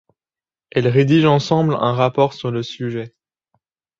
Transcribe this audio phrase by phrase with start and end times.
[0.71, 3.13] Elles rédigent ensemble un rapport sur le sujet.